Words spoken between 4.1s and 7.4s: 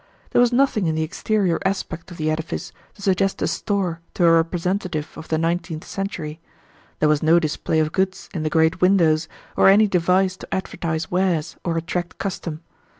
to a representative of the nineteenth century. There was no